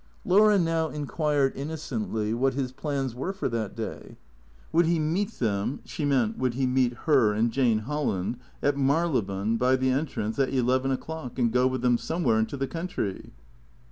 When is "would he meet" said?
4.71-5.33, 6.39-6.93